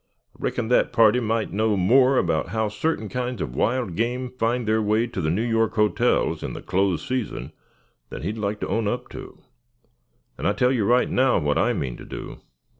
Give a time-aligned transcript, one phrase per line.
[0.39, 4.81] Reckon that party might know more about how certain kinds of wild game find their
[4.81, 7.51] way to the New York hotels in the close season,
[8.09, 9.37] than he'd like to own up to.
[10.39, 12.39] And I tell you right now what I mean to do."